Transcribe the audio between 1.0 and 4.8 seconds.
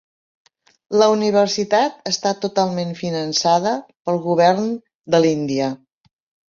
La universitat està totalment finançada pel Govern